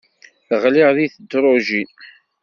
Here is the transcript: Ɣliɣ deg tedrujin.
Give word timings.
Ɣliɣ 0.63 0.89
deg 0.97 1.11
tedrujin. 1.11 1.89